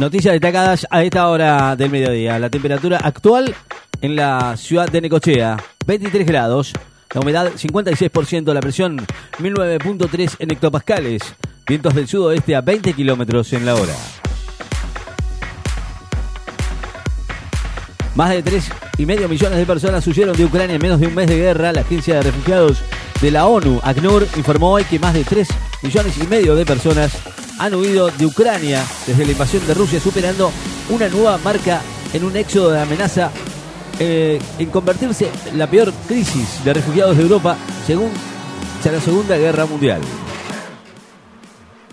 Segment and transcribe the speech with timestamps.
[0.00, 2.38] Noticias destacadas a esta hora del mediodía.
[2.38, 3.54] La temperatura actual
[4.00, 6.72] en la ciudad de Necochea, 23 grados.
[7.12, 8.96] La humedad 56%, la presión
[9.38, 11.22] 1009.3 en hectopascales.
[11.68, 13.92] Vientos del sudoeste a 20 kilómetros en la hora.
[18.14, 21.14] Más de 3 y medio millones de personas huyeron de Ucrania en menos de un
[21.14, 21.74] mes de guerra.
[21.74, 22.80] La agencia de refugiados
[23.20, 25.46] de la ONU, ACNUR, informó hoy que más de 3
[25.82, 27.12] millones y medio de personas
[27.60, 30.50] han huido de Ucrania desde la invasión de Rusia, superando
[30.88, 31.82] una nueva marca
[32.14, 33.30] en un éxodo de amenaza
[33.98, 38.10] eh, en convertirse la peor crisis de refugiados de Europa según
[38.82, 40.00] la Segunda Guerra Mundial.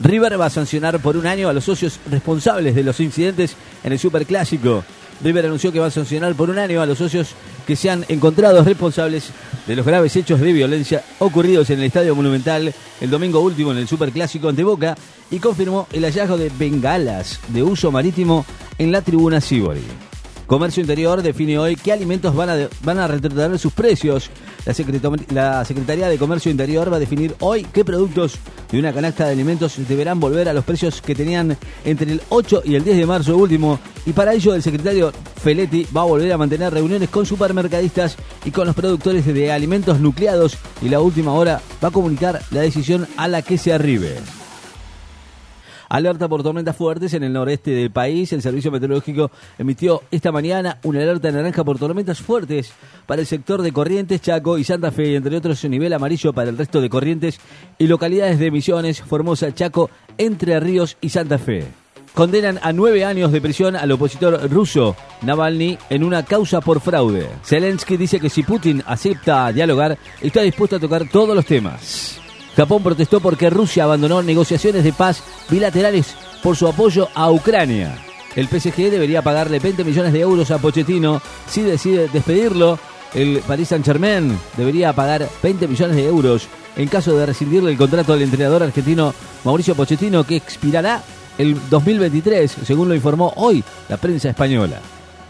[0.00, 3.54] River va a sancionar por un año a los socios responsables de los incidentes
[3.84, 4.82] en el Superclásico.
[5.22, 7.34] River anunció que va a sancionar por un año a los socios
[7.66, 9.30] que se han encontrado responsables
[9.66, 13.78] de los graves hechos de violencia ocurridos en el Estadio Monumental el domingo último en
[13.78, 14.96] el Superclásico ante Boca
[15.30, 18.44] y confirmó el hallazgo de bengalas de uso marítimo
[18.78, 20.09] en la tribuna Sibori.
[20.50, 24.30] Comercio Interior define hoy qué alimentos van a, van a retroceder sus precios.
[24.66, 24.74] La,
[25.28, 28.36] la, Secretaría de Comercio Interior va a definir hoy qué productos
[28.72, 32.62] de una canasta de alimentos deberán volver a los precios que tenían entre el 8
[32.64, 33.78] y el 10 de marzo último.
[34.04, 38.50] Y para ello el secretario Feletti va a volver a mantener reuniones con supermercadistas y
[38.50, 43.06] con los productores de alimentos nucleados y la última hora va a comunicar la decisión
[43.16, 44.16] a la que se arribe.
[45.90, 48.32] Alerta por tormentas fuertes en el noreste del país.
[48.32, 52.72] El Servicio Meteorológico emitió esta mañana una alerta naranja por tormentas fuertes
[53.06, 56.56] para el sector de Corrientes, Chaco y Santa Fe, entre otros nivel amarillo para el
[56.56, 57.40] resto de Corrientes
[57.76, 61.66] y localidades de Misiones, Formosa, Chaco, Entre Ríos y Santa Fe.
[62.14, 67.28] Condenan a nueve años de prisión al opositor ruso Navalny en una causa por fraude.
[67.44, 72.20] Zelensky dice que si Putin acepta dialogar, está dispuesto a tocar todos los temas.
[72.60, 77.96] Japón protestó porque Rusia abandonó negociaciones de paz bilaterales por su apoyo a Ucrania.
[78.36, 82.78] El PSG debería pagarle 20 millones de euros a Pochettino si decide despedirlo.
[83.14, 88.12] El Paris Saint-Germain debería pagar 20 millones de euros en caso de rescindirle el contrato
[88.12, 91.02] al entrenador argentino Mauricio Pochettino que expirará
[91.38, 94.80] el 2023, según lo informó hoy la prensa española.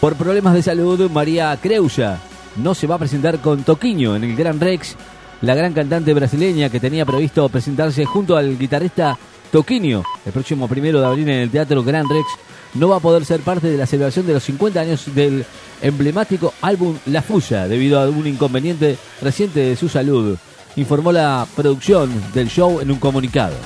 [0.00, 2.18] Por problemas de salud, María Creusa
[2.56, 4.96] no se va a presentar con Toquiño en el Gran Rex
[5.42, 9.18] la gran cantante brasileña que tenía previsto presentarse junto al guitarrista
[9.50, 12.26] Toquinho el próximo primero de abril en el Teatro Gran Rex,
[12.74, 15.44] no va a poder ser parte de la celebración de los 50 años del
[15.82, 20.38] emblemático álbum La Fusa debido a un inconveniente reciente de su salud,
[20.76, 23.56] informó la producción del show en un comunicado.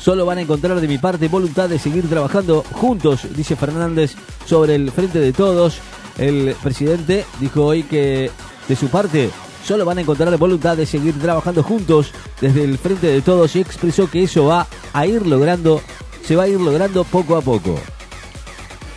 [0.00, 4.14] Solo van a encontrar de mi parte voluntad de seguir trabajando juntos, dice Fernández,
[4.46, 5.78] sobre el frente de todos.
[6.18, 8.30] El presidente dijo hoy que
[8.68, 9.30] de su parte
[9.64, 13.60] solo van a encontrar voluntad de seguir trabajando juntos desde el frente de todos y
[13.60, 15.80] expresó que eso va a ir logrando,
[16.24, 17.78] se va a ir logrando poco a poco.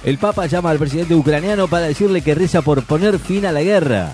[0.04, 3.64] El Papa llama al presidente ucraniano para decirle que reza por poner fin a la
[3.64, 4.14] guerra.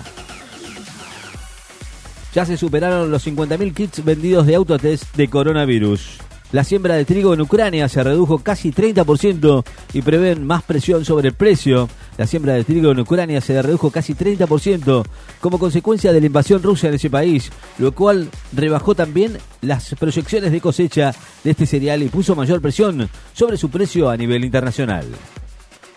[2.32, 6.29] Ya se superaron los 50.000 kits vendidos de autotest de coronavirus.
[6.52, 11.28] La siembra de trigo en Ucrania se redujo casi 30% y prevén más presión sobre
[11.28, 11.88] el precio.
[12.18, 15.04] La siembra de trigo en Ucrania se redujo casi 30%
[15.40, 20.50] como consecuencia de la invasión rusa en ese país, lo cual rebajó también las proyecciones
[20.50, 25.06] de cosecha de este cereal y puso mayor presión sobre su precio a nivel internacional.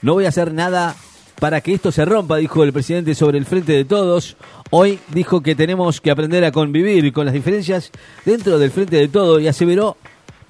[0.04, 0.96] No voy a hacer nada
[1.40, 4.38] para que esto se rompa, dijo el presidente sobre el frente de todos.
[4.70, 7.90] Hoy dijo que tenemos que aprender a convivir con las diferencias
[8.24, 9.98] dentro del frente de todos y aseveró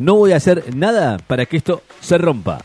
[0.03, 2.59] no voy a hacer nada para que esto se rompa.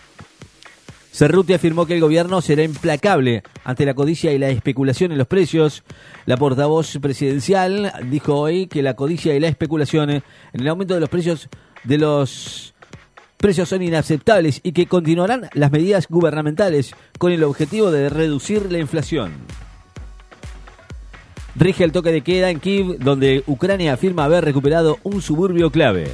[1.13, 5.29] Cerruti afirmó que el gobierno será implacable ante la codicia y la especulación en los
[5.29, 5.85] precios.
[6.27, 10.23] La portavoz presidencial dijo hoy que la codicia y la especulación en
[10.53, 11.49] el aumento de los precios
[11.85, 12.75] de los
[13.37, 18.79] precios son inaceptables y que continuarán las medidas gubernamentales con el objetivo de reducir la
[18.79, 19.33] inflación.
[21.55, 26.09] Rige el toque de queda en Kiev, donde Ucrania afirma haber recuperado un suburbio clave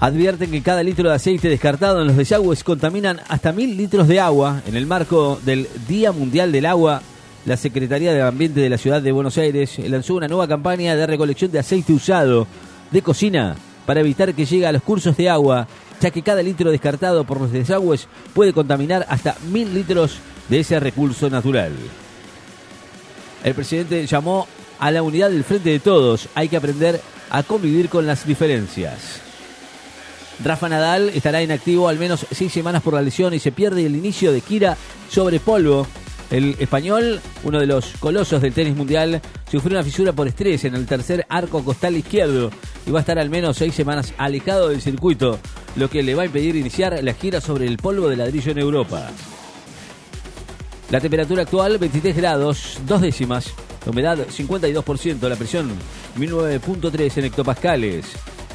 [0.00, 4.18] advierten que cada litro de aceite descartado en los desagües contaminan hasta mil litros de
[4.18, 4.62] agua.
[4.66, 7.02] En el marco del Día Mundial del Agua,
[7.44, 11.06] la Secretaría de Ambiente de la Ciudad de Buenos Aires lanzó una nueva campaña de
[11.06, 12.46] recolección de aceite usado
[12.90, 15.68] de cocina para evitar que llegue a los cursos de agua,
[16.00, 20.16] ya que cada litro descartado por los desagües puede contaminar hasta mil litros
[20.48, 21.72] de ese recurso natural.
[23.44, 24.46] El presidente llamó
[24.78, 26.28] a la unidad del frente de todos.
[26.34, 29.29] Hay que aprender a convivir con las diferencias.
[30.42, 33.96] Rafa Nadal estará inactivo al menos seis semanas por la lesión y se pierde el
[33.96, 34.76] inicio de gira
[35.10, 35.86] sobre polvo.
[36.30, 39.20] El español, uno de los colosos del tenis mundial,
[39.50, 42.50] sufrió una fisura por estrés en el tercer arco costal izquierdo
[42.86, 45.38] y va a estar al menos seis semanas alejado del circuito,
[45.76, 48.58] lo que le va a impedir iniciar la gira sobre el polvo de ladrillo en
[48.58, 49.10] Europa.
[50.90, 53.52] La temperatura actual 23 grados, dos décimas,
[53.84, 55.70] la humedad 52%, la presión
[56.16, 58.06] 1009.3 en hectopascales,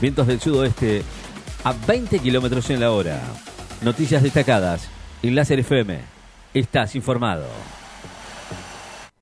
[0.01, 1.03] vientos del sudoeste
[1.65, 3.19] a 20 kilómetros en la hora.
[3.81, 4.88] Noticias destacadas
[5.23, 6.00] en Láser FM.
[6.53, 7.47] Estás informado.